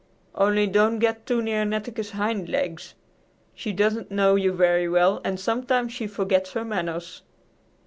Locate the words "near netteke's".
1.43-2.09